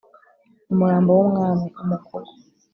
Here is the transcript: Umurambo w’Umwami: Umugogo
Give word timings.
Umurambo 0.71 1.09
w’Umwami: 1.17 1.67
Umugogo 1.81 2.31